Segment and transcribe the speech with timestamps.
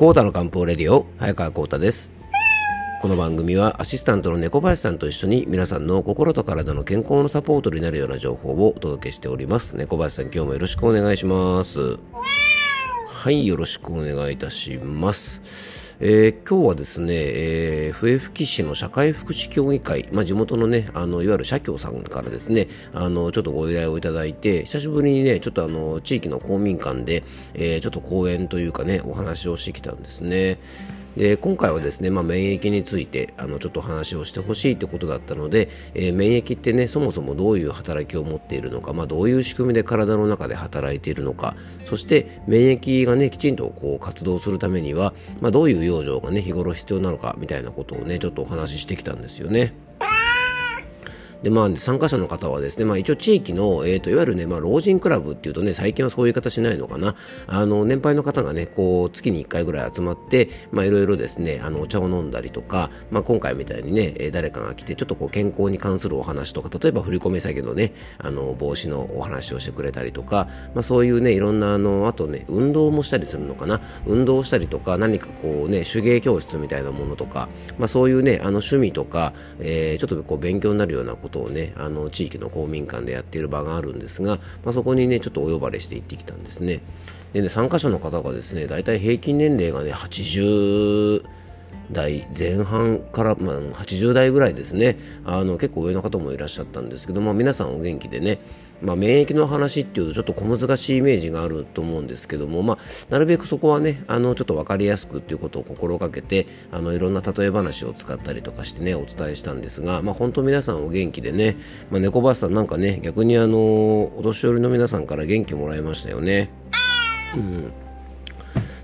[0.00, 2.10] コータの漢方レディオ早川コータです。
[3.02, 9.76] この番組はアシスタントの猫林さんと一緒に皆さんの心と体の健康のサポートになるような情報をお届けしております。
[9.76, 11.98] 猫林さん今日もよろしくお願いします。
[13.08, 15.42] はいよろしくお願いいたします。
[16.02, 30.56] えー、今日はですね、えー、笛吹市の社会福祉協議会、まあ、地元のね、あの、いわゆる社協さんからですね、あの、ちょっとご依頼をいただいて、久しぶりにね、ちょっとあの、地域の公民館で、えー、ちょっと講演というかね、お話をしてきたんですね。
[31.20, 45.12] で今回はですね、まあ、免疫についてあのちょっと話をしてほしいということだったので、えー、免疫ってねそもそもどういう働きを持っているのか、まあ、どういう仕組みで体の中で働いているのかそして免疫がねきちんとこう活動するためには、
[45.42, 49.74] まあ、どういう養生がね日頃必要なのかみたいなことをねちょっとお話ししてきたんですよね。
[51.42, 57.14] で、まあ、参加者の方はですね、まあ、一応地域の、えっ、ー、と、いわゆるね、まあ、老人クラブっていうとね、最近はそういう方しないのかな。
[57.46, 73.80] あの、年配の方がね、こう、月に1回ぐらい集まって、まあ、いろいろですね、あの、お茶を飲んだりとか、まあ、今回みたいにね、誰かが来て、ちょっとこう、健康に関するお話とか、例えば振り込詐欺のね、あの、防止のお話をしてくれたりとか、まあ、そういうね、いろんな、あの、あとね、運動もしたりするのかな。
[74.06, 86.80] 運動したりとか、何かこうね、手芸教室みたいなものとか、まあ、そういうね、あの、趣味とか、えー、ちょっとこう、勉強になるようなことをね、あの、地域の公民館でやっている場があるんですが、まあ、そこにねちょっとお呼ばれして行ってきたんですね。
[87.32, 91.22] でね参加者の方がですね大体平均年齢がね80
[91.92, 94.98] 代前半から、まあ、80代ぐらいですね。
[95.24, 98.38] あの結構上の方もいらっしゃったんですけども皆さんお元気でね
[98.82, 102.78] まあ、免疫の話っていうとちょっと小難しいイメージがあると思うんですけども、まあ、
[103.10, 111.56] なるべくそこはねあのちょっと分かりやすくっていうことを心がけてあのいろんな例え話を使ったりとかしてねお伝えしたんですが、まあ、本当皆さんお元気でね、
[111.90, 116.50] まあ、猫バスさんなんかね逆にあのお年寄りの皆さんから元気もらいましたよね。
[117.34, 117.89] うん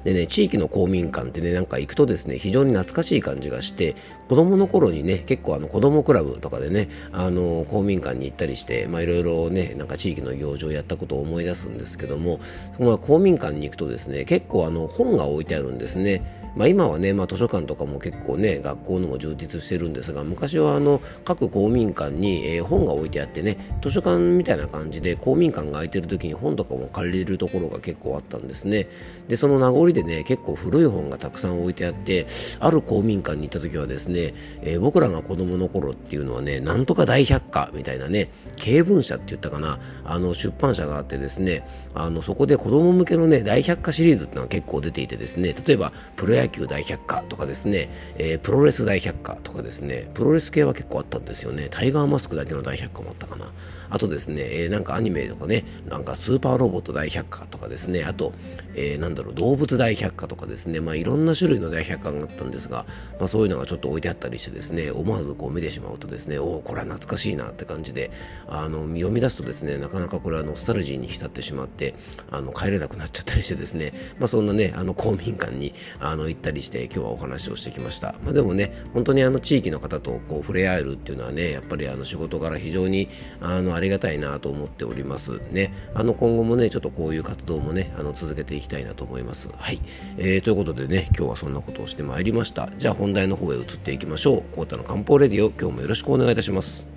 [0.07, 3.97] でね、地域の公民館ってね、なんか行くとですね、非常に懐かしい感じがして、
[4.29, 12.39] 子供の頃にね、結構あの子供クラブとかでね、あの、公民館に行ったりして、まあいろいろね、なんか地域の行事をやったことを思い出すんですけども、
[12.77, 16.23] その公民館に行くとですね、結構あの本が置いてあるんですね。
[16.57, 28.89] まあ、今はね、まあ、図書館とかも結構ね学校のも充実してるんですが昔はあの各公民館に、えー、本が置いてあってね図書館みたいな感じで公民館が空いてる時に本とかも借りれるところが結構あったんですね。
[29.29, 32.27] でその名残でね結構古い本がたくさん置いてあって
[32.59, 51.69] ある公民館に行った時はですね、えー、僕らが子供の頃っていうのはねなんとか大百科みたいなね経文社って言ったかなあの出版社があってですねあのそこで子供向けのね大百科シリーズっていうのが結構出ていてですね例えばプロ野野球大百科とかですね、えー、プロレス大百科とかですね、プロレス系は結構あったんですよね。
[51.71, 53.53] タイガーマスクだけの大百科もあったかな。
[53.91, 58.33] あとですね、えー、なんかアニメとかね、なんかスーパーロボット大百科とかですね、あと、
[58.75, 62.87] えー、なんだろう、動物大百科とかですね、まあいろんな種類の大百科があったんですが、
[63.19, 68.11] まあそういうのがちょっと置いてあったりしてですね、思わずこう見てしまうとですね、おお、これは懐かしいなって感じで、
[68.49, 71.95] あの、読み出すとですね、なかなかこれはノスタルジーに浸ってしまって、
[72.31, 78.15] あの、帰れなくなっちゃったりしてですね、まあそんなね、あの、公民館にあの行ったりして、今日はお話をしてきました。
[78.23, 83.09] まあでもね、本当にあの地域の方とこう触れ合えるっていうのはね、やっぱりあの仕事柄非常に
[83.41, 85.73] あのありがたいなと思っておりますね。
[85.95, 89.49] あの今後もね、ちょっとこういう活動もね、あの続けていきたいなと思います。
[89.57, 89.81] はい。
[90.19, 92.71] えー、ということでね、今日はそんなことをしてまいりました。
[92.79, 94.43] じゃあ本題の方へ移っていきましょう。
[94.55, 96.96] コータの漢方レディオ、今日もよろしくお願いいたします。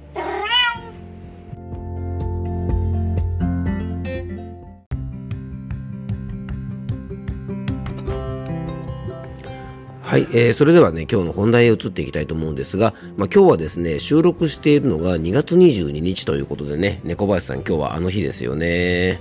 [10.10, 19.20] はい、えー、それではね、今日の本題へ移っていきたいと思うんですが、まあ、今日はですね、収録しているのが2月22日ということでね、猫林さん今日はあの日ですよね。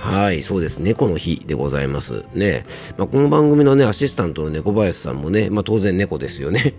[0.00, 0.78] はい、そうです。
[0.78, 2.24] 猫の日でございます。
[2.32, 2.64] ね。
[2.96, 6.72] まあ、この番組のね、アシスタントの猫林さんもね、まあ、当然猫ですよね。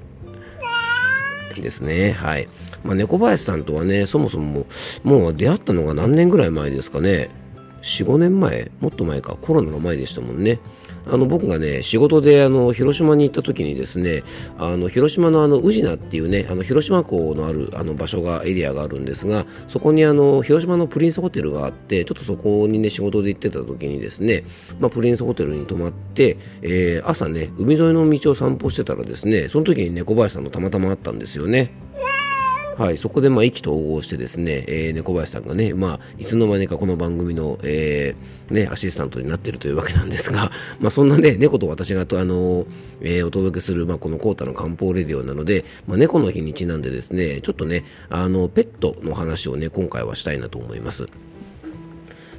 [1.55, 2.13] ですね。
[2.13, 2.47] はい。
[2.83, 4.65] まあ、猫林さんとはね、そもそも、
[5.03, 7.29] もう出会ったのが何年ぐらい前ですかね。
[7.81, 9.37] 4、5年前もっと前か。
[9.41, 10.59] コロナの前でしたもんね。
[11.11, 14.23] あの僕がね仕事であの広島に行った時にですね
[14.57, 24.43] あの広島のあの宇品っていうねあの広島港のあるあの場所がエリアがあるんですがそこにあの広島のプリンスホテルがあってちょっとそこにね仕事で行ってた時にですね、
[24.79, 31.71] まあ、プリンスホテルに泊まって、えー、朝ね海沿いの道を散歩してたらですねその時に猫林さんとたまたま会ったんですよね。
[32.79, 40.49] はい、そこでまあ意気投合してですね、えー、猫林さんがね、まあ、いつの間にかこの番組の、えー、ね、アシスタントになっているというわけなんですが、
[40.79, 42.65] まあ、そんなね、猫と私がと、あの、
[43.01, 51.07] えー、お届けする、まあ、このコータの漢方レディオなので、まあ、猫の日にちなんでですね、ちょっとね、あの、ペットの話をね、今回はしたいなと思います。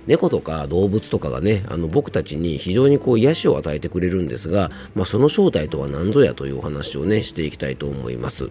[0.06, 8.50] 猫とか動物とかがね、あの僕たちに非常にこう癒しを与えてくれるんですが、まあ、その正体とは何ぞやというお話をね、していきたいと思います。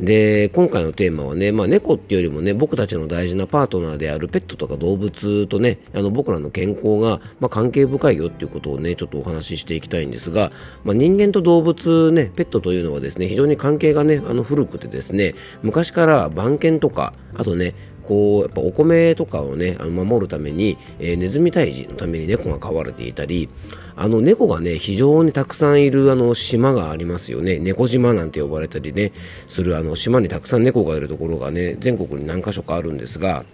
[0.00, 10.50] で、今回のテーマはね、まあ、猫っていうよりもね、僕たちの大事なパートナーであるペットとか動物とね、あの僕らの健康が、まあ、関係深いよっていうことをね、ちょっとお話ししていきたいんですが、
[10.84, 17.74] まあ、人間と動物ね、ペットというのはですね、非常に関係がね、あの古くてですね、昔から番犬とか、あとね、
[18.04, 23.48] こうやっぱお米とかをねあの守るために、えー、ネズミ退治のために猫が飼われていたり
[23.96, 27.58] あの猫がね非常にたくさんいるあの島がありますよね。
[27.58, 29.12] 猫島なんて呼ばれたりね
[29.48, 33.44] するあの島にたくさん猫がいるところがね全国に何か所かあるんですが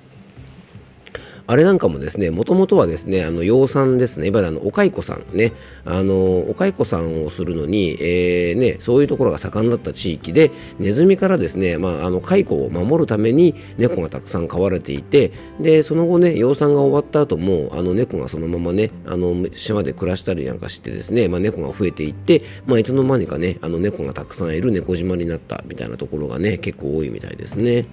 [1.51, 5.53] あれなんかもですね、もともとはですね、あの、養蚕ですね、いわゆるあの、お蚕さんね、
[5.85, 6.15] あの、
[6.49, 27.87] お蚕さんをするのに、えー、ね、そういうところが盛んだった地域で、ネズミからですね、まあ、あの、蚕を守るために猫がたくさん飼われていて、で、その後ね、養蚕が終わった後も、あの、猫がそのままね、あの、島で暮らしたりなんかしてですね、まあ、猫が増えていって、まあ、いつの間にかね、あの、猫がたくさんいる猫島になったみたいなところがね、結構多いみたいですね。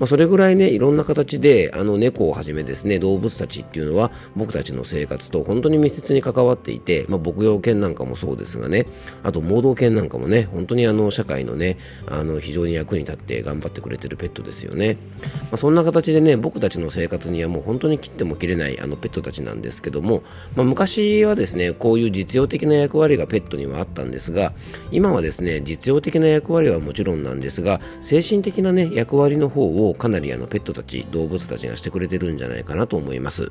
[0.00, 8.86] まあ、それぐらいね、いろんな形で、あの、猫をはじめですね、動物たちっていうのは、僕たちの生活と本当に密接に関わっていて、まあ、牧羊犬なんかもそうですがね、
[9.22, 11.76] あと、盲導犬なんかもね、本当にあの、社会のね、
[12.06, 14.96] あの、非常に役に立って頑張ってくれてるペットですよね。
[15.22, 20.22] まあ、そんな形でね、僕たちの生活にはもう本当に切っても切れない、あの、ペットたちなんですけども、
[20.56, 24.54] まあ、昔はですね、こういう実用的な役割がペットにはあったんですが、
[24.92, 33.50] 今はですね、実用的な役割はもちろんなんですが、精神的なね、役割の方をかなりあの、ペットたち動物たちがしてくれてるんじゃないかなと思います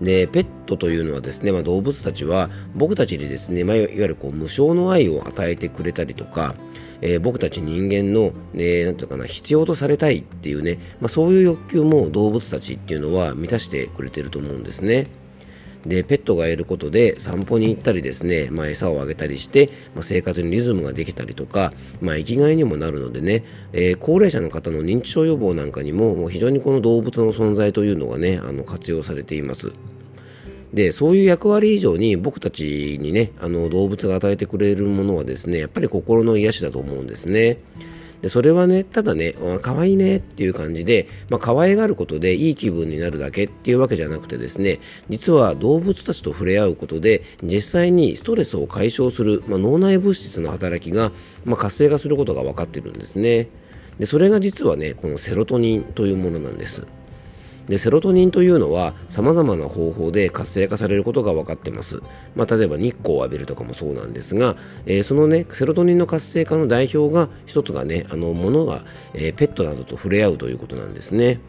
[0.00, 6.54] でペットというのはですね、まあ、動物たちは僕たちにですね、まあ、いわゆるこう無償の愛を与えてくれたりとか、
[7.00, 15.06] えー、僕たち人間の、ね、なんていうかな必要とされたいっていうね、まあ、そういう欲求も動物たちっていうのは満たしてくれてると思うんですね。
[15.86, 29.72] でペットがいることで散歩に行ったりですね、まあ、餌をあげたりして、まあ、生活にリズムができたりとか、まあ、生きがいにもなるのでね、えー、高齢者の方の認知症予防なんかにももう非常にこの動物の存在というのがねあの活用されています。
[30.72, 37.58] でそういう役割以上に僕たちにねあの動物が与えてくれるものはですねやっぱり心の癒しだと思うんですね。
[38.24, 44.80] でそれはね、ただね、可愛いねっていう感じで、まあ、可愛がることでいい気分になるだけっていうわけじゃなくてですね、
[45.10, 51.12] 実は動物たちと触れ合うことで、実際にストレスを解消する、まあ、脳内物質の働きが、
[51.44, 53.50] まあ、活性化することが分かってるんですね。
[53.98, 56.86] で、それが実はね、このセロトニンというものなんです。
[57.68, 62.02] でセロトニンというのは様々な方法で活性化されることが分かってます、
[62.34, 64.56] まあ、例えば日光を浴びるとかもそうなんですが、
[64.86, 68.82] えー、そのねセロトニンの活性化の代表が一つがねあの物が、
[69.14, 71.40] えー、ペットなどと触れ合うということなんですね。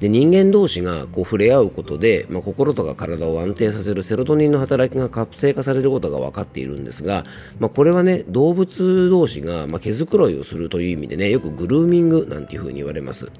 [0.00, 7.24] で人間同士がこう触れ合うことで、まあ、心とか体を安定させるセロトニンの働きが活性化されることが分かっているんですが、
[7.58, 13.30] まあ、これはね動物同士が、ま毛づくろいをするという意味でねよくグルーミングなんていうふうに言われます。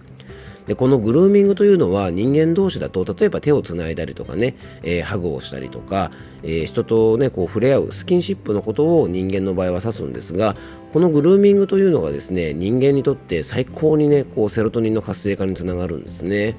[0.67, 6.11] でこのグルーミングというのは人間同士だと例えば手をつないだりとかね、えー、ハグをしたりとか、
[6.43, 10.57] えー、人とねこう触れ合うスキンシップのことを人間の場合は指すんですが
[10.93, 16.57] このグルーミングというのがですね人間にとって最高にねこうセロトニンの活性化につながるんですね。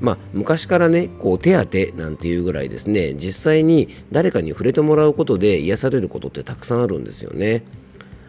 [0.00, 7.64] まあ、昔からね、こう手当てなんていうぐらいですね、実際に誰かに触れてもらうことで癒されることってたくさんあるんですよね。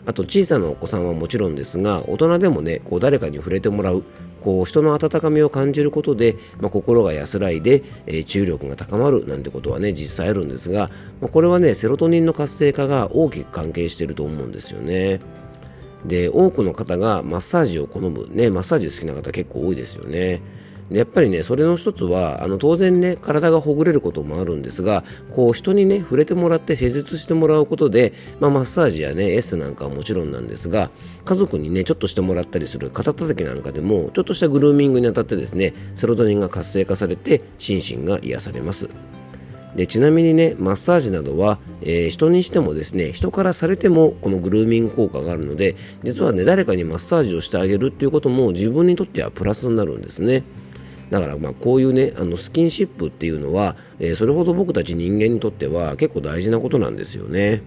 [0.05, 4.03] あと小さなお子さんはもちろんですが、大人でもね、こう誰かに触れてもらう、
[4.41, 10.89] こう人の温かみを感じることで、まあ、心が安らいで、えー、治癒力が高まるなんてことはね実際あるんですが、
[11.21, 15.21] まあ、これはねセロトニンの活性化が大きく関係していると思うんですよね。
[16.05, 20.41] で多くの方がマッサージを好むねマッサージ好きな方結構多いですよね。
[20.91, 30.91] やっぱりねそれの一つはあの当然ね体がほぐれることもあるんですがこう人にね触れてもらって施術してもらうことで、まあ、マッサージやねエスなんかはもちろんなんですが
[31.24, 38.89] 家族にねちょっとしてもらったりする肩たたきなんかでもちょっとしたグルーミングにあたってですねセロトニンが活性化されて心身が癒されます。
[39.75, 50.43] でちなみにねマッサージなどは、えー、人にしてもですね人からされてもこのグルーミング効果があるので実はね誰かにマッサージをしてあげるっていうことも自分にとってはプラスになるんですね。
[51.12, 57.62] だからまあこういうねあのスキンシップっていうのは、えー、それほど僕たち人間にとっては結構大事なことなんですよね。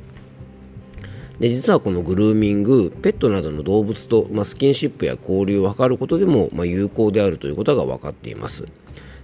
[1.38, 8.64] で実はこのグルーミングペットなどの動物と、まあ、スキンシップや交流を図ることでも、まあ、有効であるということが分かっています。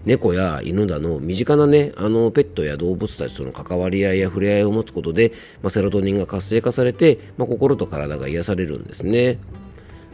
[0.04, 9.38] 猫や犬だの身近なね、あのペットや動物たちとの関わり合いや触れ合いを持つことで、まあ、セロトニンが活性化されて、まあ、心と体が癒されるんですね。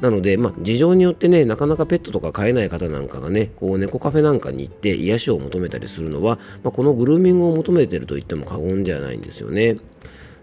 [0.01, 9.79] なので、まあ、事情によってね、なかなかペットとか飼えない方なんかがね、こう猫カフェなんかに行って癒しを求めたりするのは、まあ、このグルーミングを求めていると言っても過言じゃないんですよね。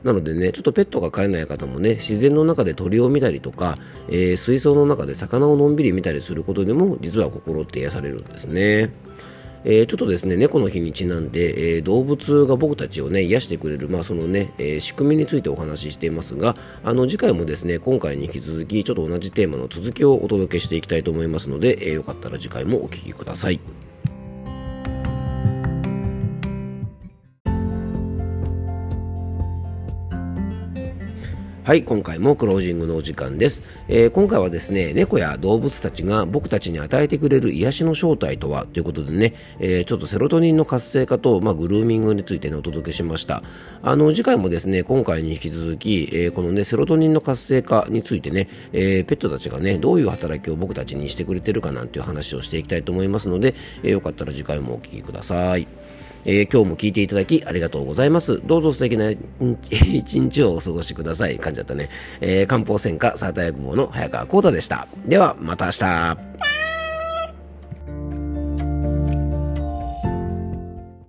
[0.03, 3.77] なのでね、ちょっとペットが飼えない方もね、自然の中で鳥を見たりとか、
[4.09, 8.91] えー、水槽の中で魚をのんびり見たりすることでも、実は心って癒されるんですね。
[9.65, 23.59] えー、ちょっとですね、猫の日にちなんで、えー、動物が僕たちをね、癒してくれる、まあそのね、えー、仕組みについてお話ししていますが、あの、次回もですね、今回に引き続き、ちょっと同じテーマの続きをお届けしていきたいと思いますので、えよかったら次回もお聴きください。
[31.65, 38.65] はい、今回もクロージングのお時間です、えー、今回はですね、猫や動物たちが僕たちに与えてくれる癒しの正体とは？
[38.65, 43.43] ということでね、えー、ちょっとセロトニンの活性化と、まあ、グルーミングについてね、お届けしました。
[43.81, 55.65] あの、次回もですね、今回に引き続き、えー、このね、セロトニンの活性化についてね、えペットたちがね、どういう働きを僕たちにしてくれてるかなんていう話をしていきたいと思いますので、えよかったら次回もお聴きください。
[56.25, 58.41] えー、今日も聞いていただきありがとうございます。
[58.45, 59.11] どうぞ素敵な
[59.69, 61.37] 一日をお過ごしください。
[61.37, 61.89] 噛んじゃったね。
[62.21, 64.87] えー、漢方専科サータ薬房の早川幸太でした。
[65.05, 66.62] では、また明日。